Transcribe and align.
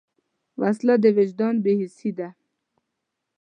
وسله 0.61 0.95
د 1.03 1.05
وجدان 1.17 1.55
بېحسي 1.63 2.11
ده 2.17 2.29